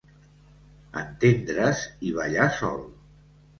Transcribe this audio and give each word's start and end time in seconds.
Entendre's 1.01 1.85
i 2.11 2.17
ballar 2.19 2.51
sol. 2.59 2.83